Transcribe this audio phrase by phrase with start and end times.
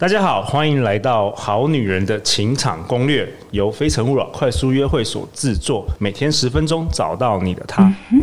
[0.00, 7.82] 大家好，欢迎来到《好女人的情场攻略》，由非诚勿扰快速约会所制作，每天十分钟，找到你的他。
[8.10, 8.22] 嗯、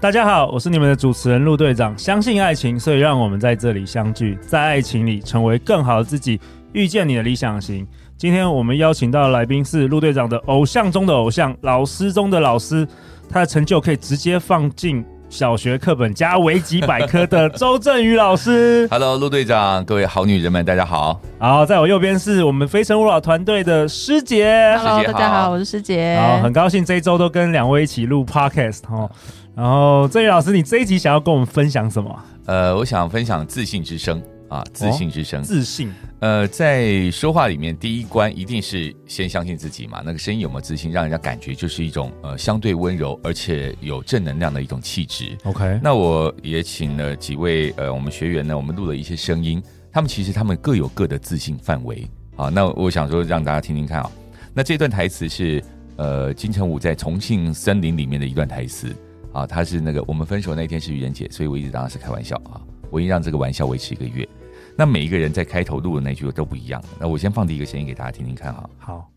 [0.00, 1.94] 大家好，我是你们的主持人陆队长。
[1.98, 6.40] 相信爱情，所以让我们在这里相聚，在爱情里成为更好的自己，
[6.72, 7.86] 遇见你的理想型。
[8.16, 12.88] 今天我们邀请到的来宾是陆队长的偶像中的偶像，老师中的老师。
[13.28, 18.86] 他的成就可以直接放进小学课本加维基百科的周振宇老师。
[18.92, 21.20] Hello，陆队长，各位好女人们，大家好。
[21.38, 24.76] 好，在我右边是我们非诚勿扰团队的师姐。
[24.78, 26.16] Hello，大家好，我是师姐。
[26.20, 29.10] 好，很高兴这一周都跟两位一起录 Podcast 哦。
[29.56, 32.16] 然后，振宇老师，你这一集想要跟我们分享什么？
[32.46, 34.22] 呃，我想分享自信之声。
[34.54, 35.92] 啊，自信之声，哦、自信。
[36.20, 40.00] 呃，在说话里面，第一关一定是先相信自己嘛。
[40.04, 45.36] 那个声音有没有自信，让人家感觉就是一种呃相对温柔而且有正能量的一种气质。
[45.42, 52.08] OK，那我也请了几位呃我们学员呢，我们录了一些声音，他们其实他们各有各的自信范围。
[52.36, 54.10] 啊，那我想说让大家听听看啊。
[54.54, 55.60] 那这段台词是
[55.96, 58.94] 呃金城武在《重庆森林》里面的一段台词
[59.32, 62.62] 啊，他是那个我们分手那天是愚人节，所以我一直当然是开玩笑啊。
[62.90, 64.28] 我已经让这个玩笑维持一个月。
[64.76, 66.82] 那每一个人在开头录的那句都不一样。
[66.98, 68.68] 那我先放第一个声音给大家听听看哈。
[68.78, 69.10] 好，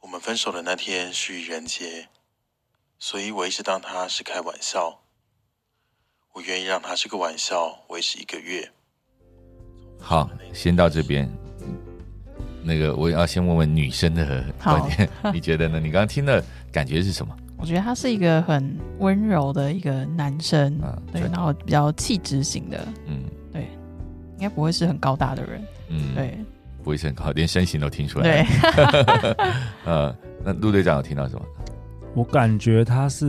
[0.00, 2.08] 我们分手的那天是愚人节，
[2.98, 5.00] 所以我一直当他是开玩笑。
[6.32, 8.70] 我愿意让他是个玩笑维持一个月。
[10.00, 11.28] 好，先到这边。
[12.62, 15.80] 那个我要先问问女生的观点， 你觉得呢？
[15.80, 17.36] 你刚刚听的感觉是什么？
[17.58, 23.39] 我觉得他是一个很温柔的一个男生，啊、对，然后比较气质型的，嗯，对，
[24.40, 26.38] 应该不会是很高大的人，嗯，对，
[26.82, 29.36] 不会是很高，连身形都听出来，对，
[29.86, 31.42] 呃，那陆队长有听到什么？
[32.14, 33.26] 我感觉他是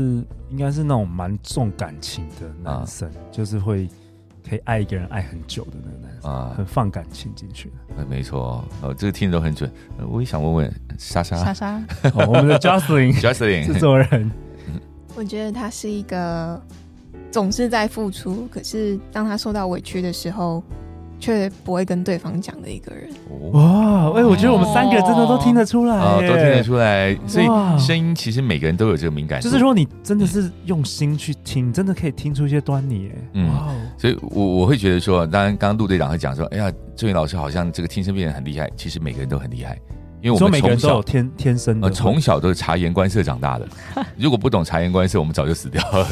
[0.49, 3.87] 应该是那种蛮重感情的男生，啊、就是会。
[4.43, 7.71] 可以爱一个人爱很久的那个男生啊，很放感情进去。
[7.95, 9.71] 嗯，没错哦，这个听得都很准。
[10.09, 11.81] 我也想问问莎莎，莎莎，
[12.27, 14.31] 我们的 Jocelyn，Jocelyn 制作人。
[15.15, 16.59] 我觉得他是一个
[17.29, 20.61] 总是在付出，可是当他受到委屈的时候。
[21.21, 23.07] 却不会跟对方讲的一个人
[23.53, 24.11] 哇！
[24.15, 27.15] 哎，我觉得我们三个真的都听得出来，哦，都听得出来。
[27.27, 27.45] 所以
[27.79, 33.09] 声音其实每个人都有这个敏感，就是说你真的是用心去听，真的可以听出一些端倪。
[33.13, 33.49] 哎，嗯，
[33.97, 39.79] 所以我我会觉得说，当然刚刚陆队长会讲说，哎呀，郑宇老师好像这个听声辨人很厉害，其实每个人都很厉害。
[40.21, 43.67] 因为我们从小天天生的，从小都是察言观色长大的。
[44.17, 46.07] 如果不懂察言观色，我们早就死掉了。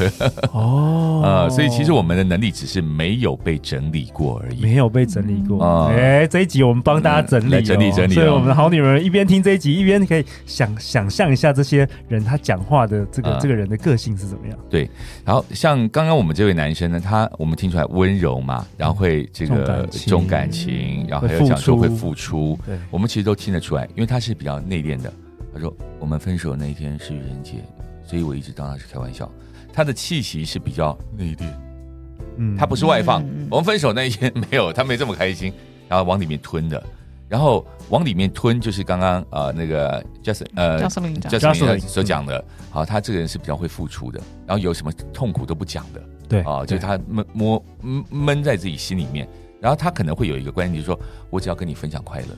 [0.52, 5.86] 哦， 呃，所以其实我们的能力只是没有被整理过而已，没有被整理过。
[5.90, 8.14] 哎，这一集我们帮大家整理，整理整理。
[8.14, 14.58] 所以我们的好女人一边听这一集，一边可以想想象一下这些人他讲话的这个这个人的个性是怎么样。
[14.68, 14.90] 对，
[15.24, 23.88] 然后像刚刚我们这位男生呢，他我们听出来温柔嘛，然后会这个重感情，然后还有讲说会付出，对，我们其实都听得出来。
[24.00, 25.12] 因为他是比较内敛的，
[25.52, 27.56] 他说我们分手那一天是愚人节，
[28.02, 29.30] 所以我一直当他是开玩笑。
[29.74, 31.44] 他的气息是比较内敛，
[32.38, 33.22] 嗯，他不是外放。
[33.22, 35.52] 嗯、我们分手那一天 没有，他没这么开心，
[35.86, 36.82] 然后往里面吞的，
[37.28, 47.62] 然后往里面吞就是刚刚呃那个 Justin 呃 Justin 所讲的，好，他这个人是比较会付出的，然后有什么痛苦都不讲的，对啊，就是他闷摸
[48.08, 49.28] 闷在自己心里面，
[49.60, 52.28] 然后他可能会有一个观念，就是说我只要跟你分享快乐。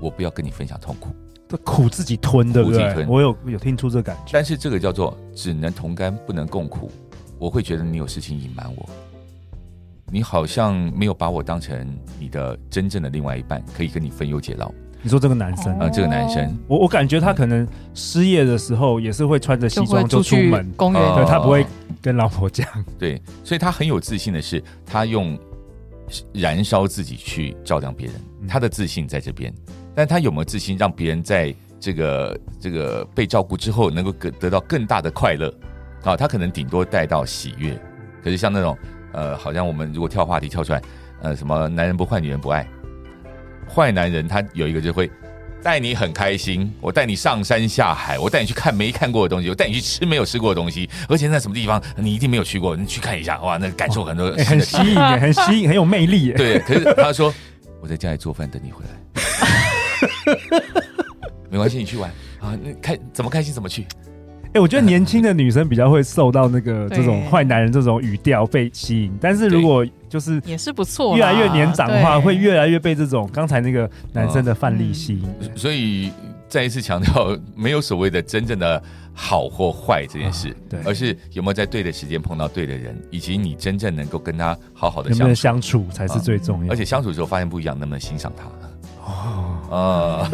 [0.00, 1.10] 我不要跟你分享痛苦，
[1.48, 3.08] 这苦自己吞的，苦自己吞。
[3.08, 6.90] 我有有听出这感觉，但是这个叫做只能同甘不能共苦。
[7.38, 8.88] 我会觉得你有事情隐瞒我，
[10.10, 11.86] 你好像没有把我当成
[12.18, 14.72] 你的真正的另外一半，可以跟你分忧解劳。
[15.00, 15.78] 你说这个男生？
[15.78, 20.68] 啊，这个男生，我我感觉他可能失业的时候也是会穿着西装就出门。
[20.76, 21.64] 公园，对，他不会
[22.02, 22.66] 跟老婆讲。
[22.98, 25.38] 对，所以他很有自信的是，他用
[26.32, 28.16] 燃烧自己去照亮别人，
[28.48, 29.54] 他的自信在这边。
[29.98, 35.52] 但他有没有自信，让别人在这个这个被照顾之后，能够得得到更大的快乐？
[36.04, 37.76] 啊，他可能顶多带到喜悦。
[38.22, 38.78] 可是像那种
[39.12, 40.80] 呃，好像我们如果跳话题跳出来，
[41.20, 42.64] 呃，什么男人不坏，女人不爱，
[43.68, 45.10] 坏男人他有一个就会
[45.64, 56.30] 带你很开心，我带你上山下海，我带你去看没看过的东西，我带你去吃没有吃过的东西，而且在什么地方你一定没有去过，你去看一下，哇，那感受很多，欸、 很吸引，很吸引，很有魅力。
[56.34, 57.34] 对，可是他说
[57.80, 59.67] 我在家里做饭等你回来。
[61.50, 62.10] 没关系，你去玩
[62.40, 62.56] 啊！
[62.62, 63.82] 那开怎么开心怎么去。
[64.48, 75.56] 哎、欸，我觉得 年轻的女生比较会受到那个这种坏男人这种语调被吸引，但是如果就是也是不错，越来越年长的话，会越来越被这种刚才那个男生的范例吸引。
[75.56, 76.10] 所以
[76.48, 86.72] 再一次强调，没有所谓的真正的好或坏这件事，对，而是有没有在对的时间碰到对的人，以及你真正能够跟他好好的相处，才是最重要。
[86.72, 88.44] 而且相处之后发现不一样，能不能欣赏他？
[89.68, 90.26] 哦，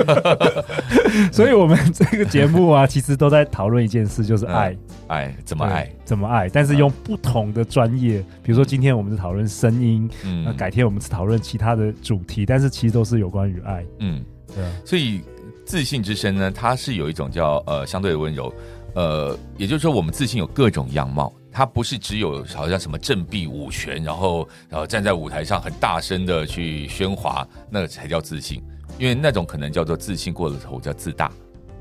[1.33, 4.77] 所以我们这个节目啊，其实都在讨论一件事，就是爱，
[5.09, 15.21] 爱怎么爱，怎么爱，但是用不同的专业，比如说今天我们是讨论声音，嗯，那改天我们是讨论其他的主题，但是其实都是有关于爱，嗯，对啊，所以。
[15.67, 18.53] 自信之声呢，它是有一种叫呃相对的温柔，
[18.95, 28.63] 呃，也就是说我们自信有各种样貌，它不是只有好像什么振臂舞拳，然后然后站在舞台上很大声的去喧哗，那个才叫自信，
[28.99, 31.31] 因为那种可能叫做自信过了头叫自大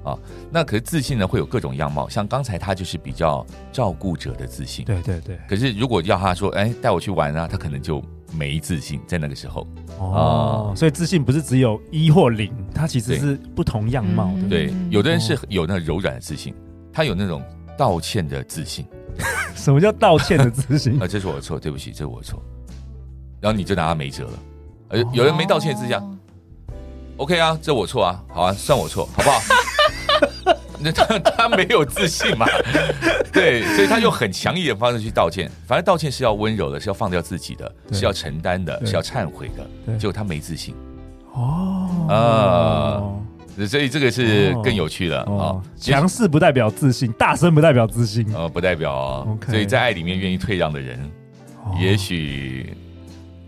[0.03, 0.17] 啊。
[0.51, 5.39] 那可是自信呢会有各种样貌，像刚才他就是比较照顾者的自信，对对对。
[5.47, 8.03] 可是如果要他说，哎，带我去玩啊，他可能就。
[8.35, 9.61] 没自信，在那个时候
[9.99, 14.49] 哦、嗯，所以自信不是只有一或零，它其实是不同样貌的。
[14.49, 16.51] 对，对，有的人是有那柔软的自信，
[16.91, 17.43] 他有那种
[17.77, 18.87] 道歉的自信。
[19.53, 20.97] 什么叫道歉的自信？
[20.99, 22.41] 啊，这是我的错，对不起，这是我的错。
[23.39, 24.39] 然后你就拿他没辙了。
[24.87, 26.17] 呃，有人没道歉的自信、哦、
[27.17, 29.39] ，OK 啊，这我错啊，好啊，算我错，好不好？
[30.79, 32.45] 那他他没有自信嘛？
[33.31, 35.49] 对，所以他用很强硬的方式去道歉。
[35.65, 39.97] 反正道歉是要温柔的，是要放掉自己的，是要承担的，是要忏悔的。
[39.97, 40.75] 结果他没自信。
[41.31, 45.55] 哦啊，所以这个是更有趣的啊。
[45.79, 48.25] 强势不代表自信，大声不代表自信。
[48.35, 49.37] 呃，不代表哦。
[49.47, 50.99] 所以在爱里面愿意退让的人，
[51.79, 52.75] 也许，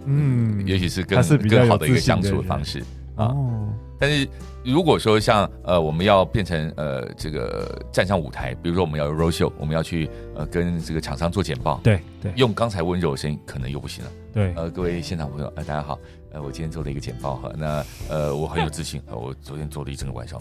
[0.06, 2.82] 嗯，也许是更更好的一个相处的方式
[3.16, 3.36] 啊。
[4.00, 4.28] 但是。
[4.68, 14.12] 如果说像呃我们要变成呃这个站上舞台，比如说我们要 road show，我们要去呃跟这个厂商做简报，对对，用刚才温柔的声音可能又不行了。
[14.34, 16.00] 对，呃各位现场朋友，呃大家好，
[16.32, 20.40] 呃我今天做了一个简报哈，那呃我很有自信，呃我昨天做了一整个晚上，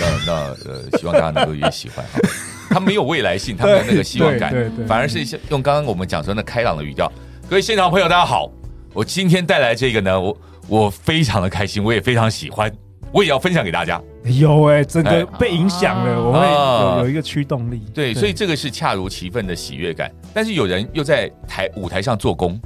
[0.00, 0.32] 那那
[0.64, 2.18] 呃希望大家能够也喜欢哈。
[2.72, 4.54] 他没有未来性，他没有那个希望感，
[4.86, 7.12] 反而是用刚刚我们讲说那开朗的语调。
[7.50, 8.50] 各位现场朋友，大家好，
[8.94, 10.34] 我今天带来这个呢，我
[10.68, 12.70] 我非常的开心，我也非常喜欢。
[13.10, 14.00] 我也要分享给大家。
[14.24, 17.82] 有哎、欸，真的被影响了，哎、我会有有一个驱动力。
[17.94, 20.12] 对，对，所以这个是恰如其分的喜悦感。
[20.34, 22.60] 但是有人又在台舞台上做工，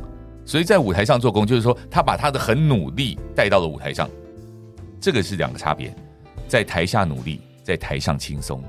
[0.45, 4.11] 所以在舞台上做工，就是说他把他的很努力带到了舞台上，
[5.01, 5.95] 这个是两个差别。
[6.49, 8.61] 在台下努力，在台上轻松。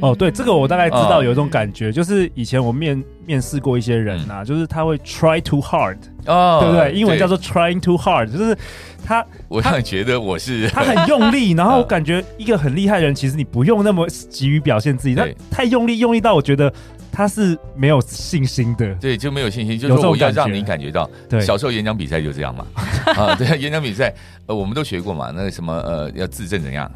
[0.00, 5.96] 哦，对，这个我大概知道，有一种感觉，就是以前我面面试过一些人呐、就是他会 try too hard，
[6.26, 6.92] 哦，对不对？
[6.92, 8.56] 英文叫做 trying too hard，就是
[9.04, 16.72] 他，我让你觉得我是 他很用力，然后我 感觉一个很厉害的人，其实你不用那么急于表现自己，他太用力，用力到我觉得
[17.10, 22.66] 他是没有信心的，对，就没有信心，就是我要让你感觉到，对，小时候演讲比赛就这样嘛，
[23.16, 24.12] 啊，对，演讲比赛，
[24.46, 26.90] 呃，我们都学过嘛，那个什么，呃，要自证怎样？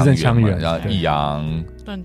[0.00, 1.64] 字正腔圆，然后抑扬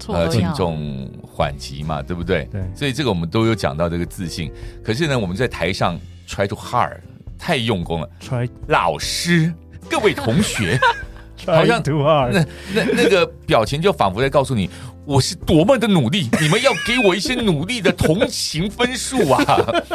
[0.10, 2.45] 呃轻重缓急嘛，对不对？
[2.51, 4.51] 对，所以这个我们都有讲到这个自信。
[4.84, 5.98] 可是呢，我们在台上
[6.28, 6.98] try too hard，
[7.38, 8.10] 太用功了。
[8.19, 9.54] try 老师，
[9.89, 10.80] 各位同学，
[11.45, 14.69] 好像 too hard，那那那个表情就仿佛在告诉你，
[15.06, 19.45] 我是多么的努力，你们要给我一些努力的同情分数啊，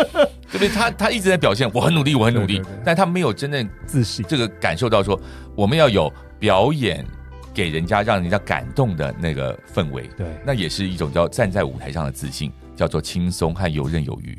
[0.50, 0.68] 对不对？
[0.68, 5.20] 他他一直在表现我很努力，我很努力，对对对，但他没有真正自信，这个感受到说
[5.54, 7.04] 我们要有表演。
[7.54, 14.36] 给人家让人家感动的那个氛围，对，那也是一种叫站在舞台上的自信，叫做轻松和游刃有余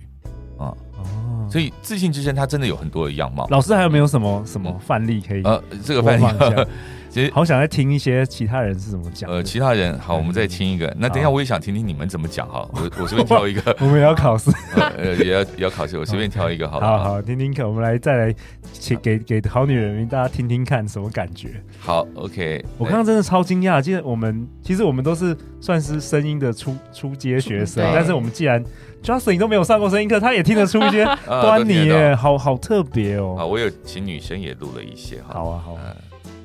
[0.57, 0.73] 啊。
[0.97, 3.47] 哦，所以自信之声它真的有很多的样貌。
[3.49, 5.43] 老师还有没有什么什么范例可以？
[5.43, 6.25] 呃，这个范例。
[7.13, 9.29] 其实好想再听一些其他人是怎么讲。
[9.29, 10.91] 呃，其他人好，我们再听一个。
[10.97, 12.67] 那等一下我也想听听你们怎么讲哈。
[12.73, 13.61] 我 我随便挑一个。
[13.79, 14.49] 我们也要考试。
[14.97, 15.95] 呃，也要也要考试。
[15.95, 16.87] 我随便挑一个好了。
[16.87, 18.35] 好好听听看，我们来再来
[18.71, 21.51] 请给给好女人大家听听看什么感觉。
[21.79, 22.65] 好，OK。
[22.79, 28.65] 我刚刚真的超惊讶，其实我们其实我们都是算是声音的初初阶学生，但是我们既然
[29.03, 33.35] Justin 都没有上过声音课，他也听得出一些端倪耶，好好特别哦。
[33.37, 35.19] 啊，我有请女生也录了一些。
[35.27, 35.93] 好啊，好啊。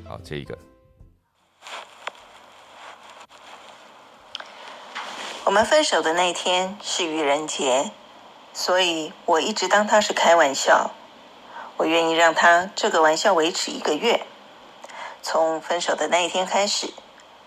[0.09, 0.57] 好，这一个。
[5.45, 7.91] 我们分手的那天是愚人节，
[8.55, 10.93] 所以我一直当他是开玩笑。
[11.77, 14.27] 我愿意让他这个玩笑维持一个月。
[15.23, 16.93] 从分手的那一天开始，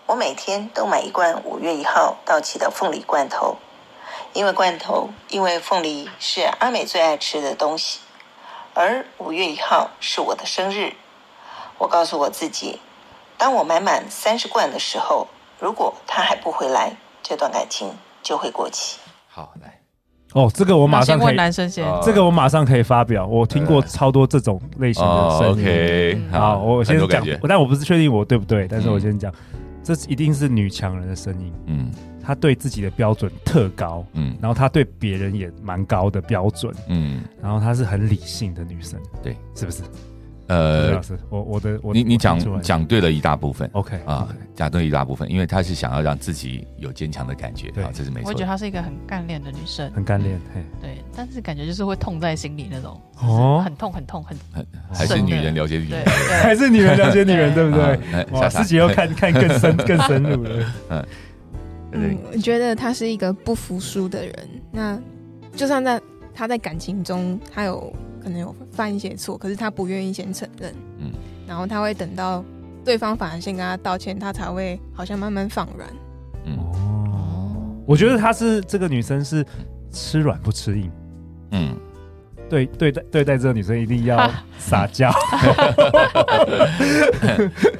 [0.06, 3.56] 我每天都买一罐五月一号到期的凤梨罐头，
[4.32, 8.00] 因为罐头，因为凤梨是阿美最爱吃的东西，
[8.72, 10.94] 而五月一号是我的生日。
[11.82, 12.78] 我告诉我自己，
[13.36, 15.26] 当我买满三十罐的时候，
[15.58, 16.92] 如果他还不回来，
[17.24, 17.90] 这段感情
[18.22, 19.00] 就会过期。
[19.26, 19.80] 好，来
[20.32, 21.34] 哦，这个我马上可以。
[21.34, 23.26] 男生先，这个我马上可以发表。
[23.26, 25.64] 我听过超多这种类型的声音。
[25.64, 29.34] OK，好，我先讲，但我不是确定我对不对，但是我先讲。
[29.82, 31.52] 这一定是女强人的声音。
[31.66, 31.90] 嗯，
[32.24, 39.82] 她对自己的标准特高，嗯，然后她对别人也蛮高的标准，嗯，然后她是很理性的女生，对，是不是？
[40.52, 48.28] 呃，我我的我你你讲讲对了一大部分，OK 啊，讲对了一大部分，因为她是想要让自己有坚强的感觉，啊，这是没错。
[48.28, 50.38] 我觉得她是一个很干练的女生，很干练，
[50.80, 56.04] 对，但是感觉就是会痛在心里那种，哦，很痛很痛很很，还是女人了解女人，
[56.42, 58.26] 还是女人了解女人，对不对？
[58.32, 61.06] 哇，自己要看看更深 更深入了，嗯，
[61.92, 64.34] 嗯，我觉得他是一个不服输的人，
[64.70, 65.00] 那
[65.56, 65.98] 就算在
[66.34, 67.90] 他在感情中，他有。
[68.22, 71.10] 可能有犯一些错，可是他不愿意先承认，嗯，
[71.46, 72.44] 然后他会等到
[72.84, 75.88] 对方反而先跟他道歉，他才会好像慢慢放软。
[76.44, 76.56] 嗯。
[76.56, 79.44] 哦，我觉得他是这个女生是
[79.90, 80.90] 吃软不吃硬，
[81.50, 81.76] 嗯，
[82.48, 85.10] 对对待对待这个女生一定要 撒娇。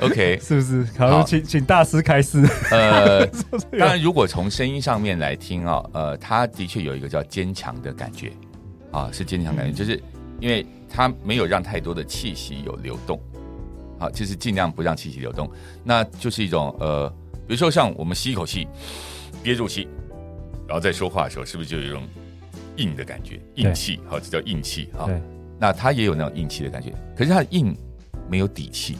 [0.02, 0.84] OK， 是不是？
[0.98, 2.42] 好，请请大师开始。
[2.70, 3.24] 呃，
[3.70, 8.32] 当然，如果从声音上面来听啊，呃，他的确有一个叫坚强的感觉。
[8.90, 10.02] 啊，是坚强感觉，嗯、就是。
[10.42, 13.18] 因为它没有让太多的气息有流动，
[13.96, 15.48] 好，就是尽量不让气息流动，
[15.84, 17.08] 那就是一种呃，
[17.46, 18.66] 比如说像我们吸一口气，
[19.40, 19.86] 憋住气，
[20.66, 22.02] 然后再说话的时候，是不是就有一种
[22.76, 23.40] 硬的感觉？
[23.54, 25.08] 硬气，好，这叫硬气啊。
[25.60, 27.72] 那他也有那种硬气的感觉，可是他的硬
[28.28, 28.98] 没有底气，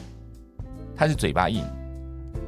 [0.95, 1.61] 他是嘴巴硬，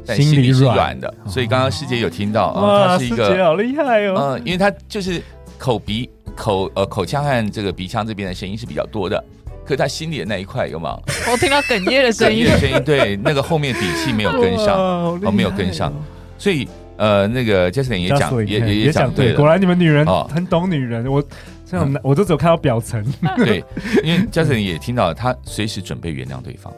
[0.06, 1.14] 但心里是软的。
[1.28, 5.22] 所以刚刚师姐有听到啊，他是一个好厉害哦，嗯，因为他就是
[5.60, 6.10] 口鼻。
[6.36, 9.24] 口呃口腔和这个鼻腔这边的声音是比较多的，
[9.63, 11.04] 可是他心里的那一块有没有？
[11.32, 15.94] 我听到哽咽的声音，哽咽的声音，对，那个后面底气没有跟上，哦，没有跟上，
[16.38, 21.24] 所以呃，那个 Jasmine 也讲也也也讲对了，果然你们女人很懂女人，我
[21.65, 23.04] 这样我都只有看到表层，
[23.38, 23.63] 对，
[24.04, 26.72] 因为 Jasmine 也听到他随时准备原谅对方，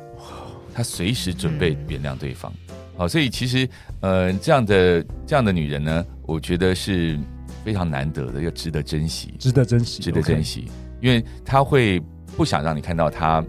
[0.73, 2.51] 他随时准备原谅对方，
[2.95, 3.67] 好，所以其实
[4.01, 7.19] 呃这样的这样的女人呢，我觉得是。
[7.67, 10.71] 非常难得的，又值得珍惜，值得珍惜，值得珍惜，
[11.01, 12.01] 因为他会
[12.37, 13.43] 不想让你看到他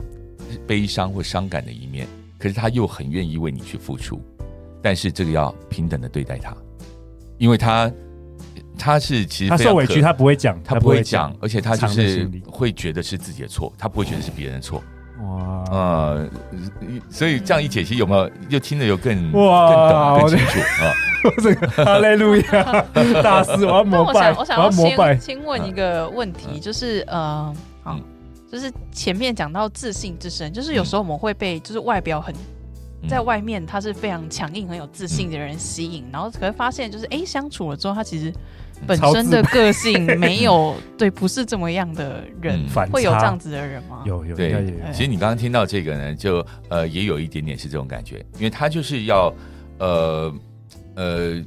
[0.66, 2.04] 悲伤或伤感的一面，
[2.36, 4.20] 可是他又很愿意为你去付出，
[4.82, 6.52] 但是这个要平等的对待他，
[7.38, 7.88] 因为他
[8.76, 14.82] 他是其实他受委屈，他不会讲，他不会讲，而且他就是会觉得是自己的错，他不会觉得是别人的错。
[15.22, 16.28] 哇，呃，
[17.08, 20.90] 所以这样一解析，有没有又听得有更哇更懂更清楚啊？
[21.42, 22.84] 这个哈利路亚
[23.22, 27.98] 大师，我要膜拜，我想要先先问一个问题，就是呃，好，
[28.50, 32.34] 就是前面讲到自信之身，就是有时候我们会被就是外表很
[33.08, 38.32] 在外面他是非常强硬、很有自信的人吸引，然后可是发现就是哎，相处了之后，他其实。
[38.86, 44.04] 本身的个性没有 对，不是这么样的人，会有这样子的人吗？
[44.06, 49.34] 有有对，其实你刚刚听到这个呢，就呃也有一点点是这种感觉，因为他就是要
[49.80, 50.32] 呃
[50.98, 51.40] 呃，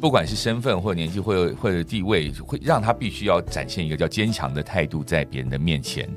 [0.00, 6.08] 不管是身份或年纪或或者地位，会让他必须要展现一个叫坚强的态度在别人的面前。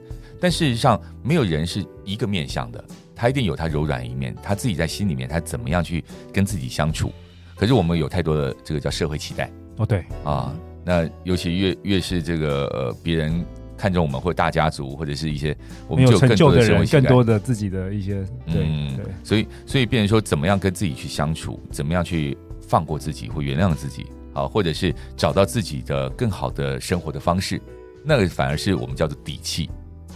[0.42, 2.84] 但事实上，没有人是一个面相的，
[3.16, 6.04] 他一定有他柔软一面，他自己在心里面他怎么样去
[6.34, 7.14] 跟自己相处。
[7.56, 9.52] 可是我们有太多的这个叫社会期待。
[9.78, 10.54] 哦，对啊，
[10.84, 13.46] 那尤其越越是这个呃，别人
[13.78, 15.56] 看中我们，或大家族，或者是一些
[15.88, 18.16] 我们就有更多的人，更多的自己的一些，
[18.48, 22.38] 对、嗯、对，所以所以变成说，怎么样跟自己去相处，怎么样去
[22.74, 27.62] 放过自己或原谅自己啊，或者是找到自己的更好的生活的方式，
[28.04, 29.70] 那个反而是我们叫做底气，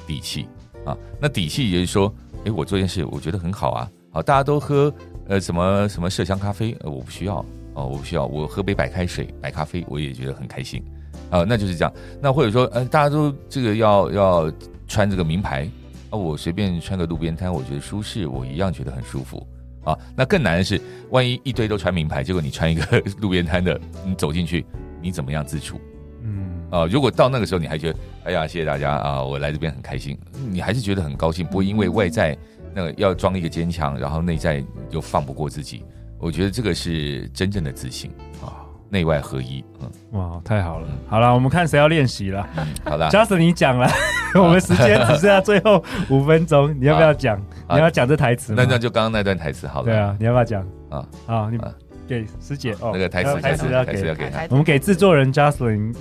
[0.08, 0.48] 底气
[0.84, 2.12] 啊，那底气也就是说，
[2.46, 4.92] 哎，我做件事我觉得很好啊，好，大家都喝
[5.28, 7.46] 呃什么什么麝香咖啡，我不需要。
[7.76, 10.84] 哦，我不需要，我喝杯白开水、白咖啡，我也觉得很开心，
[11.30, 11.94] 啊、那就是这样。
[12.20, 14.52] 那或者说，呃，大家都这个要要
[14.88, 15.70] 穿这个名牌，
[16.10, 19.46] 啊，我随便穿个路边摊，我觉得舒适，我一样觉得很舒服，
[19.88, 24.66] 啊，那更难的是，万一一堆都穿名牌，结果你穿一个 路边摊的，你走进去，
[25.02, 25.80] 你怎么样自处？
[26.24, 30.20] 嗯，啊，如果到那个时候你还觉得，哎呀，谢谢大家啊，我来这边很开心，
[30.52, 32.38] 你还是觉得很高兴，不会因为外在
[32.74, 35.86] 那个要装一个坚强，然后内在又放不过自己。
[36.20, 38.12] 我觉得这个是真正的自信
[38.44, 39.64] 啊，内外合一。
[39.82, 40.88] 嗯，哇，太好了。
[41.08, 42.48] 好了，我们看谁要练习了。
[42.86, 43.88] 好了，Justin 你讲了，
[44.36, 47.40] 我们时间只剩下最后五分钟，你要不要讲？
[47.70, 48.54] 你要讲这台词？
[48.56, 49.86] 那那就刚刚那段台词好了。
[49.86, 50.66] 对啊，你要不要讲？
[50.90, 51.60] 啊啊，你
[52.08, 54.48] 给师姐哦，那个台词台词要给要给他。
[54.50, 55.94] 我们给制作人 Justin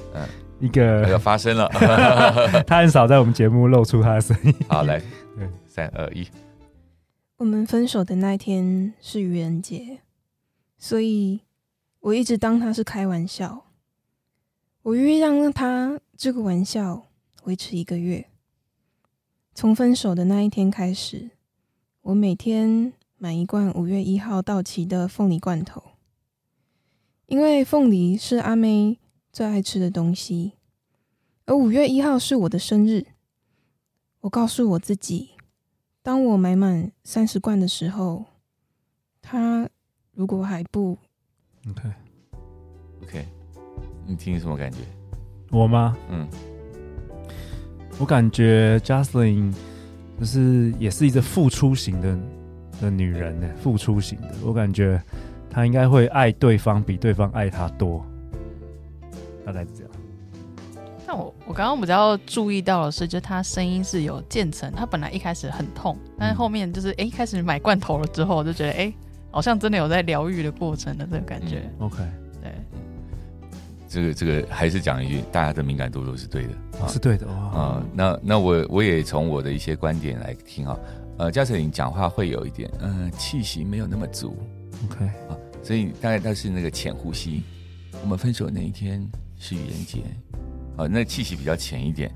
[0.61, 1.69] 一个要发声了，
[2.67, 4.55] 他很少在我们节目露出他的声音。
[4.69, 5.03] 好，来，
[5.67, 6.27] 三二一。
[7.39, 9.99] 我们分手的那一天是愚人节。
[10.79, 11.41] 所以，
[12.07, 13.67] 我一直当他是开玩笑。
[14.83, 17.09] 我愿意让他这个玩笑
[17.45, 18.31] 维持一个月。
[19.53, 21.31] 从分手的那一天开始，
[22.03, 25.83] 我每天买一罐五月一号到期的凤梨罐头，
[27.27, 29.01] 因为凤梨是阿妹
[29.33, 30.53] 最爱吃的东西，
[31.47, 33.07] 而五月一号是我的生日。
[34.21, 35.31] 我告诉我自己，
[36.05, 38.27] 当我买满三十罐的时候，
[39.21, 39.69] 他
[40.13, 40.99] 如果还不
[41.71, 41.83] ，OK
[43.03, 43.27] OK，
[44.07, 44.79] 你听什么感觉？
[45.51, 45.97] 我吗？
[46.11, 46.27] 嗯，
[47.99, 49.55] 我感觉 Jocelyn
[50.19, 52.19] 就是也是一个付出型的
[52.81, 54.35] 的女人呢，付出型的。
[54.45, 55.01] 我感觉
[55.49, 58.05] 她应该会爱对方比对方爱她多，
[59.45, 59.93] 大概是这样。
[61.07, 68.95] 但我我刚刚比较注意到的是，就她声音是有渐层，她本来一开始很痛，但是后面就是哎、欸，开始买罐头了之后，我就觉得哎、欸，
[69.37, 71.71] 好像真的有在疗愈的过程的这个感觉。
[71.79, 71.99] 嗯、OK，
[72.43, 72.53] 对，
[73.87, 76.49] 这个这个还是讲一句，大家的敏感度都是对的，
[76.81, 77.87] 啊、是对的啊、呃。
[77.93, 80.79] 那那我我也从我的一些观点来听啊，
[81.19, 84.35] 呃，嘉诚你讲话会有一点嗯、呃、气息没有那么足
[84.87, 87.43] ，OK 啊，所以大概他是那个浅呼吸。
[88.01, 89.07] 我们分手的那一天
[89.39, 90.01] 是愚人节。
[90.79, 92.11] 啊，那气息比较浅一点，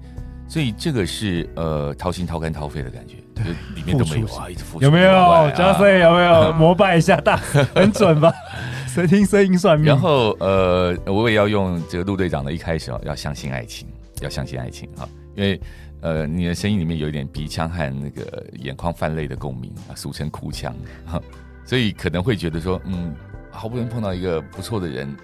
[0.48, 4.84] 所以这个是呃掏心掏肝掏肺的感觉，对，里面都没有啊，一直付出。
[4.84, 5.50] 有没有？
[5.56, 6.52] 加菲有没有？
[6.52, 7.36] 膜拜一下大，
[7.74, 8.32] 很准吧？
[8.88, 9.86] 谁听声音算命？
[9.86, 13.86] 然后呃，我也要用这个陆队长的一开始啊，要相信爱情，
[14.20, 15.60] 要相信爱情啊，因为
[16.00, 20.74] 呃，你的声音里面有一点鼻腔和那个眼眶泛泪的共鸣啊，俗称哭腔，
[21.06, 21.20] 哈，
[21.64, 23.14] 所以可能会觉得说，嗯，
[23.50, 25.14] 好不容易碰到一个不错的人，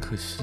[0.00, 0.42] 可是。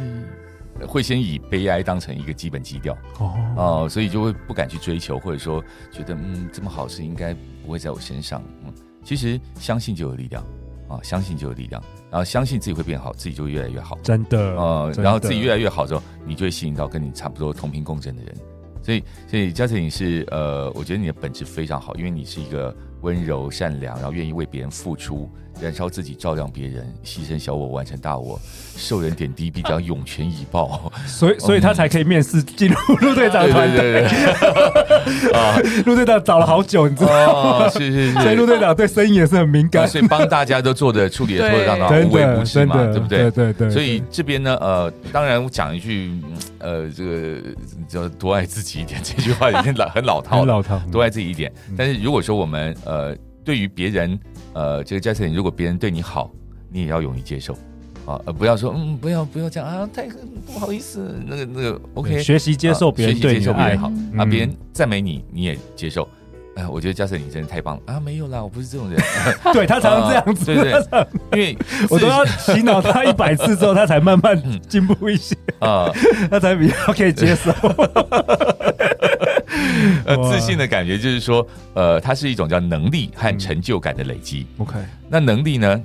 [0.87, 7.33] 会先以悲哀当成一个基本基调哦，哦，所以就会不敢去追求，或者说觉得嗯，这么好事应该
[7.65, 8.43] 不会在我身上。
[8.65, 10.43] 嗯，其实相信就有力量
[10.89, 13.97] 啊，相信就有力量，然后相信自己会变好，自己就会越来越好。
[14.03, 18.35] 真的啊，然后自己越来越好之后，你就会吸引到跟你差不多同频共振的人。
[18.81, 25.29] 所以，所以嘉诚你是呃，我觉得你的本质非常好，因为你是一个温柔善良，然后愿意为别人付出。
[25.61, 28.41] 燃烧自己，照亮别人，牺牲小我，完成大我，
[28.75, 30.91] 受人点滴，必将涌泉以报。
[31.05, 34.03] 所以，所以他才可以面试进入陆队长团队。
[35.31, 35.55] 啊，
[35.85, 37.69] 陆队长找了好久，你知道吗？
[37.69, 38.13] 是是是。
[38.13, 43.19] 所以陆队长对声音也是很敏感，所以帮大家都做的处理的妥妥当当，无微不至嘛，对不对？
[43.29, 43.69] 对对对。
[43.69, 46.19] 所以这边呢，呃，当然我讲一句，
[46.57, 47.37] 呃，这个
[47.87, 50.81] 叫多爱自己一点，这句话已经老很老套 老套。
[50.91, 51.53] 多爱自己一点。
[51.77, 52.92] 但是如果说我们呃，
[53.43, 54.19] 对于别人。
[54.55, 56.29] 呃，这个 Jason，如果别人对你好，
[56.69, 57.53] 你也要勇于接受，
[58.05, 60.07] 啊，呃不要说嗯，不要不要这样啊，太
[60.45, 63.91] 不好意思，那个那个 OK，学习接受别人对你的爱，好。
[64.15, 66.07] 啊，别人赞美你，你也接受。
[66.55, 67.81] 哎，我觉得 Jason 你真的太棒了。
[67.87, 69.01] 啊，没有啦，我不是这种人，
[69.53, 70.77] 对他常常这样子，对对，
[71.33, 71.57] 因为
[71.89, 75.35] 我都要洗脑他一百次之后，他才慢慢 进步一些。
[75.57, 75.89] 啊，
[76.29, 77.51] 他才比较可以接受。
[80.05, 84.45] 呃，自信的感觉就是说，呃，它是一种叫能力和成就感的累积。
[84.57, 84.75] OK，
[85.09, 85.81] 那能力呢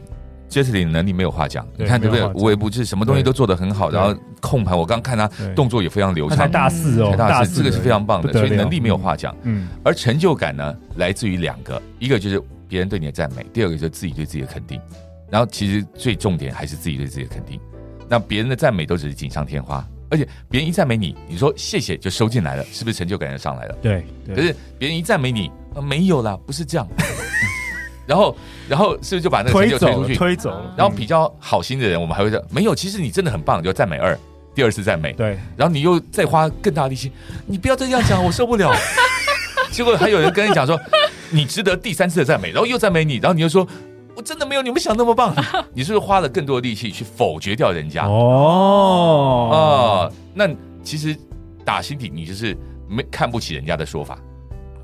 [0.49, 2.25] ？Jessie 的能力没有话讲，你看对不对？
[2.29, 9.37] 无微不至，什么东西都做得很好，然后控盘，我刚看他动作也非常流畅，才大四哦，大四，这个是非常棒的，所以能力没有话讲。
[9.43, 14.81] 嗯，而成就感呢，来自于两个，一个就是别人对你的赞美，第二个就是自己对自己的肯定。
[15.31, 17.61] 然后其实最重点还是自己对自己的肯定。
[18.09, 19.87] 那别人的赞美都只是锦上添花。
[20.11, 23.77] 而且别人一赞美你，你说谢谢就收进来了，是不是成就感就上来了？
[23.83, 24.05] 对。
[24.35, 25.51] 可是别人一赞美你，
[25.83, 26.89] 没有啦，不是这样。
[28.07, 28.37] 然后，
[28.69, 30.15] 然后是不是就把那个成就推出去？
[30.15, 30.75] 推走了。
[30.77, 34.19] 然后比较好心的人，我们还会说没有，其实你真的很棒，就赞美二，
[34.55, 35.13] 第二次赞美。
[35.13, 35.39] 对。
[35.57, 37.13] 然后你又再花更大的力气，
[37.47, 38.75] 你不要再这样讲，我受不了。
[39.71, 40.81] 结果还有人跟你讲说，
[41.31, 43.69] 你值得第三次的赞美，然后又赞美你，然后你又说。
[44.19, 45.33] 我真的没有你们想那么棒，
[45.73, 48.05] 你是不是花了更多的力气去否决掉人家？
[48.05, 49.57] 哦，啊、
[50.11, 50.49] 呃，那
[50.83, 51.17] 其实
[51.65, 52.57] 打心底你就是
[52.89, 54.19] 没看不起人家的说法。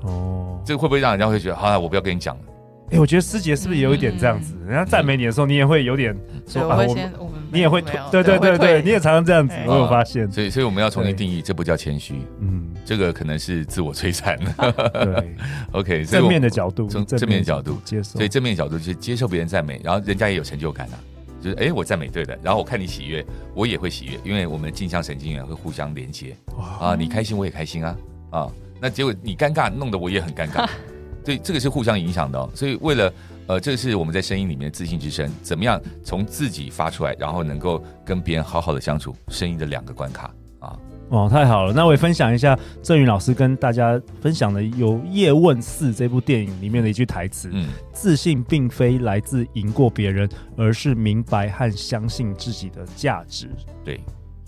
[0.03, 2.43] 哦，这个会不会让人家会觉得，好了，我不要跟你讲了？
[2.91, 4.55] 哎，我觉得师姐是不是也有一点这样子？
[4.65, 6.15] 人家赞美你的时候，你也会有点
[6.47, 10.29] 说啊，我你也会对对对对，你也常常这样子，我有发现。
[10.31, 14.37] 所以，所以我们要重新定义，这不叫谦虚，嗯，这个可能是自我摧残。
[14.93, 15.35] 对
[15.71, 20.99] ，OK，正面的角度，从正面的角度接受，所以正面的角度就是接受别人赞美，然后人家也有成就感啊，
[21.41, 26.35] 就是哎，我赞美对的，然后我看你喜悦，我也会喜悦，因为我们镜像神经元会互相连接
[26.79, 27.97] 啊，你开心我也开心啊
[28.31, 30.67] 啊，那结果你尴尬，弄得我也很尴尬。
[31.25, 32.49] 对，这个是互相影响的哦。
[32.53, 33.11] 所以为了
[33.47, 40.79] 呃，这个是我们在声音里面的自信之声，怎么样从自己发出来，然后能够跟别人好好的相处，声音的两个关卡啊。
[41.09, 41.73] 哦，太好了！
[41.73, 53.49] 那我也分享一下郑云老师跟大家分享的有《叶问四》这部电影里面的一句台词：嗯，自信并非来自赢过别人，而是明白和相信自己的价值。
[53.83, 53.99] 对。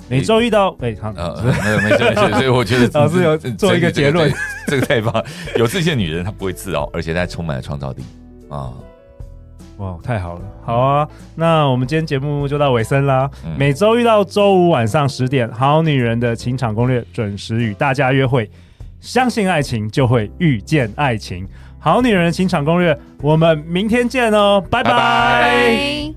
[0.10, 2.34] 每周遇到哎，好，呃，没有，没事，没事。
[2.34, 4.32] 所以我觉得 老师有做一个结论，
[4.68, 5.24] 这个太棒。
[5.56, 8.04] 有自信的女人，她不会自傲，而且她充满了创造力
[8.50, 8.72] 啊。
[9.78, 13.30] 哇，太好了，好啊，那我们今天节目就到尾声啦。
[13.46, 18.50] 嗯、每周一到周五晚上十点，《好女人的情场攻略》准时与大家约会。
[19.00, 21.48] 相信爱情，就会遇见爱情。
[21.80, 24.90] 好女人的情场攻略，我们明天见哦，拜拜。
[24.90, 26.17] 拜拜。